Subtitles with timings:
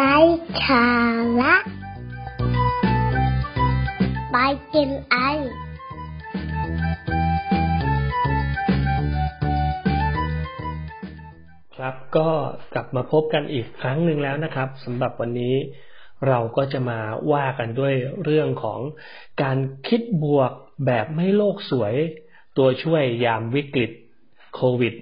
[0.00, 0.18] ไร้
[0.68, 0.88] สา
[1.40, 1.54] ระ
[4.32, 4.36] ไป
[4.74, 5.16] กินไอ
[11.76, 12.28] ครับก็
[12.74, 15.54] กลับมาพบกันอีกครั้งหนึ่งแล้วนะครับสำหรับวันนี้
[16.28, 17.00] เราก็จะมา
[17.32, 17.94] ว่ากันด้วย
[18.24, 18.80] เรื่องของ
[19.42, 19.58] การ
[19.88, 20.52] คิดบวก
[20.86, 21.94] แบบไม่โลกสวย
[22.58, 23.90] ตัวช่วยยามวิกฤต
[24.54, 24.94] โควิด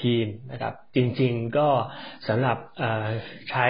[0.00, 1.68] -19 นะครับ จริงๆก็
[2.28, 2.56] สำหรับ
[3.50, 3.66] ใช้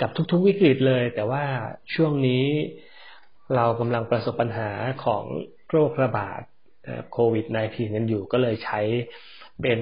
[0.00, 1.44] กับทุกๆวิกฤตเลย แต่ว่า
[1.94, 2.44] ช่วงนี้
[3.56, 4.70] เรากำลังประสบปัญหา
[5.04, 5.24] ของ
[5.70, 6.40] โรคระบาด
[7.12, 8.80] โควิด -19 กันอยู่ก็เลยใช้
[9.62, 9.80] เป็น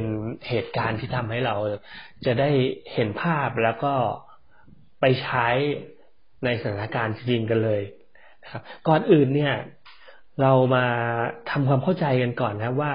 [0.49, 1.57] เหตุการณ์ที่ทำให้เรา
[2.27, 2.51] จะได้
[2.95, 3.95] เห็นภาพแล้วก็
[5.01, 5.49] ไปใช้
[6.45, 7.83] ในสถานการณ์จริงกันเลย
[8.53, 9.55] ครับก่อนอื่นเนี่ย
[10.43, 10.87] เรามา
[11.51, 12.93] ทำความเข้าใจกันก่อนนะว่า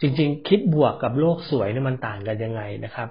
[0.00, 3.08] จริงๆ คิดบวกกับโลกสวยเนี่ยมันต่างกันยังไงนะครับ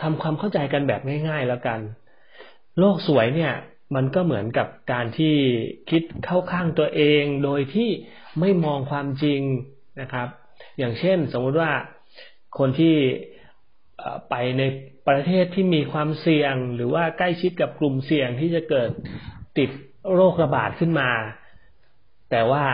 [0.00, 1.80] ทำความเข้าใจกันแบบง่ายๆแล้วกัน
[2.78, 3.52] โลกสวยเนี่ย
[3.94, 5.34] มันก็เหมือนกับการที่
[5.90, 7.88] คิดเข้าข้างตัวเอง โดยที่
[8.40, 9.40] ไม่มองความจริง
[10.00, 10.28] นะครับ
[10.78, 11.70] อย่างเช่นสมมติว่า
[12.58, 12.96] คนที่
[14.30, 14.62] ไปใน
[15.08, 18.90] ประเทศที่มีความเสี่ยง หรือว่าใกล้ชิดกับกลุ่มเสี่ยงที่จะเกิด
[19.58, 19.70] ติด
[20.14, 21.10] โรคระบาดขึ้นมา
[22.30, 22.64] แต่ว่า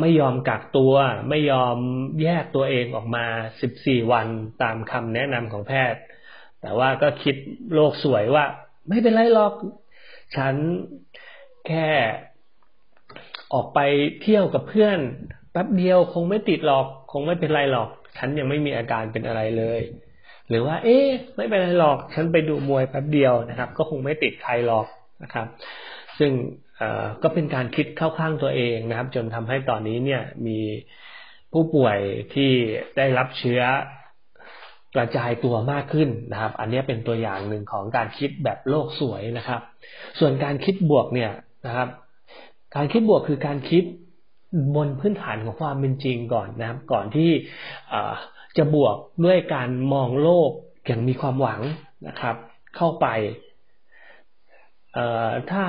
[0.00, 0.94] ไม่ยอมกักตัว
[1.28, 1.76] ไม่ยอม
[2.22, 3.24] แยกตัวเองออกมา
[3.68, 4.26] 14 วัน
[4.62, 6.00] ตามคำแนะนำของแพทย์
[6.60, 7.36] แต่ว่าก็คิด
[7.74, 8.44] โลกสวยว่า
[8.88, 9.54] ไม่เป็นไรหรอก
[10.36, 10.54] ฉัน
[11.66, 11.88] แค่
[13.54, 13.78] ออกไป
[14.22, 14.98] เที่ยวกับเพื่อน
[15.52, 19.80] แป๊บเดียวคงไม่ติดหรอก คงไม่เป็นไรหรอก ฉันยังไม่มีอาการเป็นอะไรเลย
[20.48, 24.86] หรือว่า เอ๊ะ ไม่เป็นไรหรอก ฉันไปดูมวยแป๊บเดียวนะครับ ก็คงไม่ติดใครหรอก
[25.22, 25.46] นะครับ
[26.18, 26.32] ซึ่ง
[27.22, 30.58] ก็เป็นการคิดเข้าข้างตัวเองนะครับ จนทำให้ตอนนี้เนี่ยมี
[31.52, 31.98] ผู้ป่วย
[32.34, 32.50] ที่
[32.96, 33.62] ได้รับเชื้อ
[34.94, 39.60] กระจายตัวมากขึ้นนะครับ อันนี้เป็นตัวอย่างหนึ่งของการคิดแบบโลกสวยนะครับ
[40.18, 41.30] ส่วนการคิดบวกเนี่ย
[41.66, 41.88] นะครับ
[42.74, 43.84] การคิดบวกคือการคิด
[44.76, 47.30] บนพื้นฐานของความเป็นจริงก่อนนะครับ ก่อนที่
[48.56, 50.50] จะบวกด้วยการมองโลก
[50.86, 51.60] อย่างมีความหวัง
[52.08, 52.36] นะครับ
[52.76, 53.06] เข้าไป
[55.50, 55.64] ถ้า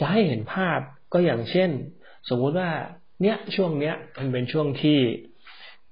[0.00, 0.78] จะให้เห็นภาพ
[1.12, 1.70] ก็อย่างเช่น
[2.28, 2.70] สมมุติว่า
[3.22, 4.98] เนี้ยช่วงเนี้ยมันเป็นช่วงที่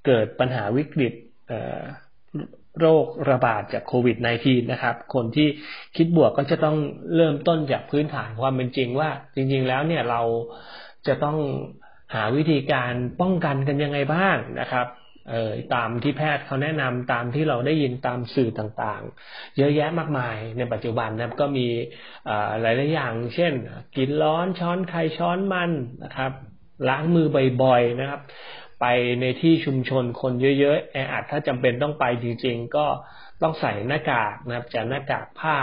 [0.06, 1.12] เกิดปัญหาวิกฤต
[2.80, 5.48] โรคระบาดจากโควิด -19 นะครับ คนที่
[5.96, 6.76] คิดบวกก็จะต้อง
[7.16, 10.22] เริ่มต้นจากพื้นฐานความเป็นจริงว่า จริง ๆ แล้วเนี่ยเรา
[11.06, 11.38] จะต้อง
[12.14, 14.86] หาวิธีการป้องกันกันยังไงบ้างนะครับ
[15.74, 21.66] ตามที่แพทย์เขาแนะนำตามที่เราได้ยินตามสื่อต่างๆ เยอะแยะมากมายในปัจจุบันนะครับก็มี
[22.60, 23.52] หลายๆอย่าง เช่น
[23.96, 25.70] กินร้อนช้อนไข่ช้อนมัน
[26.04, 26.32] นะครับ
[26.88, 27.26] ล้างมือ
[27.62, 28.20] บ่อยๆนะครับ
[28.80, 28.86] ไป
[29.20, 32.86] ในที่ชุมชนคนเยอะๆแออัดถ้าจำเป็นต้องไปจริงๆ ก็
[33.42, 35.58] ต้องใส่หน้ากากนะครับจะหน้ากากผ้า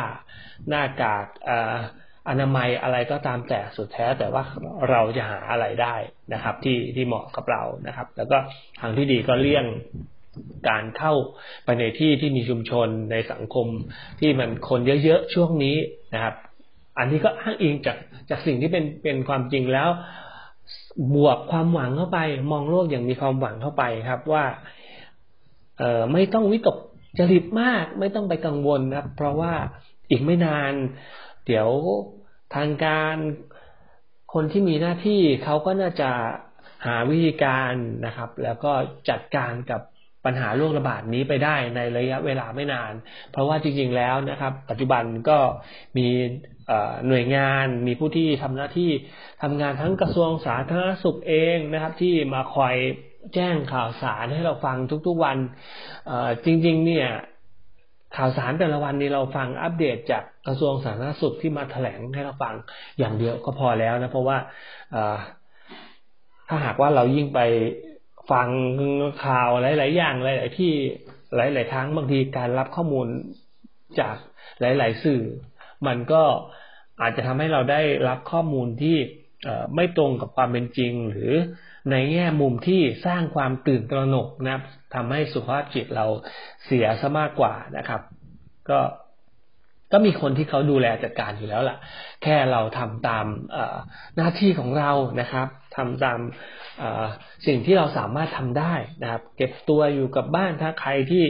[0.69, 1.51] หน้ากากอ
[2.29, 4.43] อนามัยอะไรก็ตามแต่สุดแท้แต่ว่า
[4.89, 5.95] เราจะหาอะไรได้
[6.33, 8.37] นะครับ ที่ที่เหมาะกับเรานะครับ แล้วก็
[8.79, 9.65] ทางที่ดีก็เลี่ยง
[10.69, 11.13] การเข้า
[11.65, 13.67] ไปในที่ที่มีชุมชนในสังคม
[14.19, 15.77] ที่มันคนเยอะๆช่วงนี้
[16.13, 16.35] นะครับ
[16.97, 17.97] อันนี้ก็อ้างอิงจาก
[18.29, 19.89] จากสิ่งที่เป็นเป็นความจริงแล้ว
[21.15, 22.19] บวกความหวังเข้าไป
[22.51, 24.45] มองโลกอย่างมีความหวังเข้าไปครับว่า
[25.77, 26.77] เออไม่ต้องวิตก
[27.19, 29.53] จริตมาก ไม่ต้องไปกังวลนะครับ เพราะว่า
[30.09, 30.73] อีกไม่นาน
[31.47, 31.69] เดี๋ยว
[32.55, 33.15] ทางการ
[34.33, 36.11] คนที่มีหน้าที่เขาก็น่าจะ
[36.85, 37.73] หาวิธีการ
[38.05, 38.71] นะครับ แล้วก็
[39.09, 39.81] จัดการกับ
[40.25, 42.93] ปัญหาโรคระบาดนี้ไปได้ในระยะเวลาไม่นาน
[43.31, 45.37] เพราะว่าจริง ๆ แล้วนะครับ ปัจจุบันก็
[45.97, 46.07] มี
[47.07, 48.91] หน่วยงานมีผู้ที่ทำหน้าที่
[49.41, 52.75] ทำงานทั้งกระทรวงสาธารณสุขเองนะครับ ที่มาคอย
[53.33, 54.77] แจ้งข่าวสารให้เราฟัง
[55.07, 55.37] ทุกๆวัน
[56.45, 57.09] จริง ๆ เนี่ย
[58.17, 62.55] ข่าวสารแต่ละวันนี้เราฟังอัปเดตจากกระทรวงสาธารณสุขที่มาแถลงให้เราฟัง
[62.99, 64.37] อย่างเดียวก็พอแล้วนะเพราะว่า
[66.47, 67.39] ถ้าหากว่าเรายิ่งไป
[68.31, 68.49] ฟัง
[69.25, 70.73] ข่าวหลาย ๆ อย่างหลาย ๆ ที่
[71.35, 73.07] หลายๆครั้งบางทีการรับข้อมูล
[73.99, 74.15] จาก
[74.59, 75.21] หลาย ๆ สื่อ
[75.87, 76.23] มันก็
[77.01, 78.97] อาจจะทำให้เราได้รับข้อมูลที่
[79.75, 81.33] ไม่ตรงกับความเป็นจริงหรือ
[81.91, 84.63] ในแง่มุมที่สร้างความตื่นตระหนกนะครับ
[84.95, 86.05] ทำให้สุขภาพจิตเรา
[86.65, 88.01] เสียซะมากกว่านะครับ
[88.69, 88.79] ก็
[89.91, 91.77] ก็มีคนที่เขาดูแลจัดการอยู่แล้วล่ะ
[92.23, 93.25] แค่เราทำตาม
[94.15, 94.91] หน้าที่ของเรา
[95.21, 96.19] นะครับทำตาม
[97.47, 101.23] สิ่งที่เราสามารถทำได้นะครับ เก็บตัวอยู่กับบ้านถ้าใครที่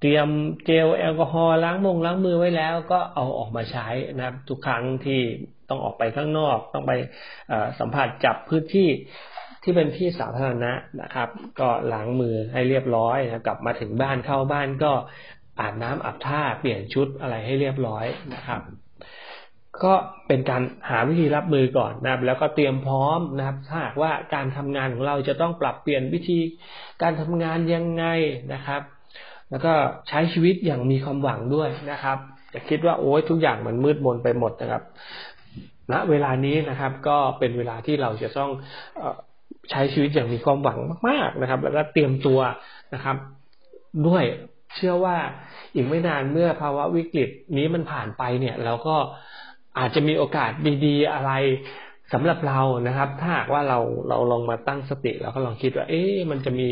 [0.00, 0.28] เตรียม
[0.64, 5.20] เจลแอลกอฮอล์ล้างมงล้างมือไว้แล้ว ก็เอาออกมาใช้นะครับ ทุกครั้งที่
[5.68, 6.92] ต้องออกไปข้างนอก ต้องไป
[7.78, 8.88] สัมผัสจับพื้นที่
[9.62, 10.72] ที่เป็นที่สาธารณะ
[11.02, 11.28] นะครับ
[11.60, 14.92] ก็ล้างมือให้เรียบร้อยนะกลับมาถึงบ้านเข้าบ้านก็
[15.60, 18.60] อาบน้ำอาบท่าเปลี่ยนชุดอะไรให้เรียบร้อยนะครับ
[19.84, 19.94] ก็
[20.26, 26.38] เป็นการหาวิธีรับมือก่อนนะครับ แล้วก็เตรียมพร้อมนะครับ ถ้าหากว่าการทำงานของเราจะต้องปรับเปลี่ยนวิธี
[27.02, 28.04] การทำงานยังไง
[28.54, 28.82] นะครับ
[29.50, 29.72] แล้วก็
[30.08, 32.18] ใช้ชีวิตอย่างมีความหวังด้วยนะครับ
[32.54, 34.82] จะคิดว่าโอ้ยทุกอย่างมันมืดมนไปหมดนะครับ
[35.92, 38.50] ณเวลานี้นะครับ ก็เป็นเวลาที่เราจะต้อง
[39.70, 40.78] ใช้ชีวิตอย่างมีความหวัง
[41.08, 42.40] มาก ๆนะครับ แล้วก็เตรียมตัว
[42.94, 43.16] นะครับ
[44.06, 44.24] ด้วย
[44.74, 45.16] เชื่อว่า
[45.74, 48.96] อีกไม่นานเมื่อภาวะวิกฤตนี้มันผ่านไปเนี่ย เราก็
[49.78, 50.50] อาจจะมีโอกาส
[50.86, 51.32] ดี ๆ อะไร
[52.12, 56.68] สำหรับเรานะครับ ถ้าหากว่าเราเราลองมาตั้งสติแล้วก็ลองคิดว่า เอ๊ะมันจะมี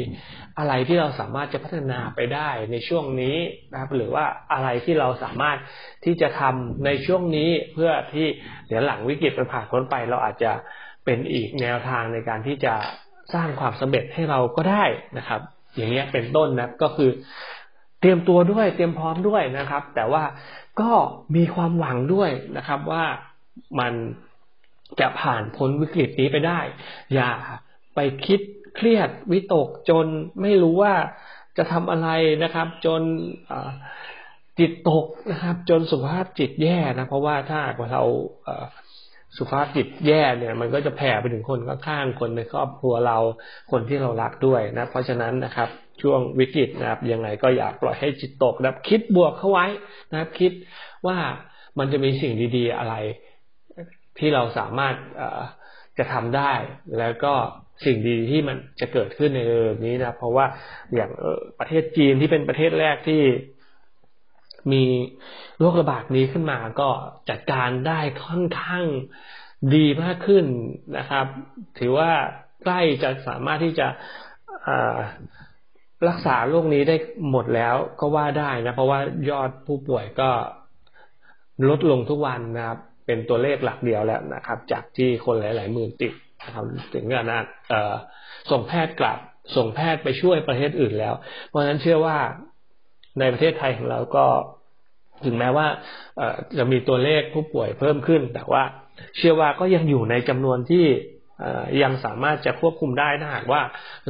[0.58, 3.36] อะไรที่เราสามารถจะพัฒนาไปได้ในช่วงนี้
[3.72, 5.58] นะครับ หรือว่าอะไรที่เราสามารถ
[6.04, 8.26] ที่จะทำในช่วงนี้เพื่อที่
[8.68, 10.52] เดี๋ยวหลังวิกฤตมันผ่านพ้นไป เราอาจจะ
[11.04, 12.74] เป็นอีกแนวทางในการที่จะ
[13.34, 14.84] สร้างความสำเร็จให้เราก็ได้
[15.18, 15.40] นะครับ
[15.76, 17.10] อย่างนี้เป็นต้นนะก็คือ
[18.00, 20.24] เตรียมตัวด้วยเตรียมพร้อมด้วยนะครับ แต่ว่า
[20.80, 20.90] ก็
[21.36, 23.04] มีความหวังด้วยนะครับว่า
[23.80, 23.94] มัน
[25.00, 26.60] จะผ่านพ้นวิกฤตนี้ไปได้
[27.14, 27.30] อย่า
[27.94, 28.40] ไปคิด
[28.76, 30.06] เครียดวิตกจน
[30.40, 30.94] ไม่รู้ว่า
[31.56, 32.08] จะทำอะไร
[32.42, 33.02] นะครับ จน
[34.58, 37.60] จิตตกนะครับ จนสุขภาพจิตแย่นะ เพราะว่าถ้า
[37.92, 38.02] เรา
[39.36, 43.18] สุขภาพจิตแย่เนี่ย มันก็จะแผ่ไปถึงคนข้างๆคนในครอบครัวเรา
[43.70, 45.68] คนที่เรารักด้วยนะ เพราะฉะนั้นนะครับ
[46.02, 49.66] ช่วงวิกฤตนะครับ ยังไงก็อย่าปล่อยให้จิตตกนะครับ คิดบวกเข้าไว้
[50.10, 50.52] นะครับ คิด
[51.06, 51.18] ว่า
[51.78, 52.94] มันจะมีสิ่งดี ๆ อะไร
[54.18, 54.94] ที่เราสามารถ
[55.98, 56.52] จะทำได้
[56.98, 57.34] แล้วก็
[57.84, 60.46] สิ่งดีที่มันจะเกิดขึ้นในเรื่องนี้นะเพราะว่า
[60.94, 61.10] อย่าง
[61.58, 63.22] ประเทศจีนที่เป็นประเทศแรกที่
[64.72, 64.84] มี
[65.58, 66.88] โรคระบาดนี้ขึ้นมาก็
[67.30, 68.84] จัดการได้ค่อนข้าง
[69.74, 70.44] ดีมากขึ้น
[70.98, 71.26] นะครับ
[71.78, 72.10] ถือว่า
[72.64, 73.86] ใกล้จะสามารถที่จะ
[76.08, 76.96] รักษาโรคนี้ได้
[77.30, 79.00] หมดแล้วก็ว่าได้นะ เพราะว่า
[79.30, 80.30] ยอดผู้ป่วยก็
[81.68, 86.12] ลดลงทุกวันนะครับ เป็นตัวเลขหลักเดียวแล้วนะครับ จากที่คนหลาย ๆ หมื่นติด
[86.44, 86.64] นะครับ
[86.94, 87.44] ถึงขนาด
[88.50, 89.18] ส่งแพทย์กลับ
[89.56, 91.14] ส่งแพทย์ไปช่วยประเทศอื่นแล้ว
[91.48, 92.18] เพราะฉะนั้นเชื่อว่า
[93.18, 94.26] ในประเทศไทยของเราก็
[95.24, 95.66] ถึงแม้ว่า
[96.58, 98.62] จะมีตัวเลขผู้ป่วยเพิ่มขึ้น แต่ว่า
[99.16, 100.86] เชื่อว่าก็ยังอยู่ในจำนวนที่
[101.82, 103.62] ยังสามารถจะควบคุมได้ถ้าหากว่า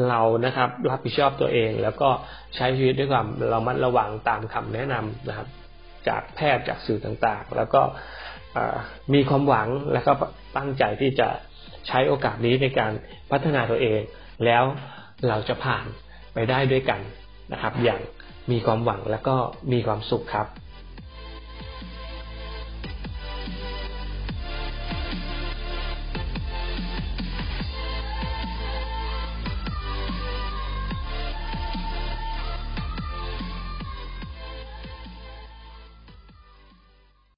[0.09, 2.11] เรานะครับรับผิดชอบตัวเอง แล้วก็
[2.57, 5.49] ใช้ชีวิตด้วยความรามัดระวังตามคำแนะนำนะครับ
[6.09, 7.83] จากแพทย์จากสื่อต่างๆ แล้วก็
[9.15, 10.13] มีความหวังและก็
[10.57, 11.29] ตั้งใจที่จะ
[11.89, 12.93] ใช้โอกาสนี้ในการ
[13.31, 14.01] พัฒนาตัวเอง
[14.45, 14.65] แล้ว
[15.29, 15.85] เราจะผ่าน
[16.35, 17.01] ไปได้ด้วยกัน
[17.53, 18.01] นะครับ อย่าง
[18.51, 19.37] มีความหวังและก็
[19.73, 20.47] มีความสุขครับ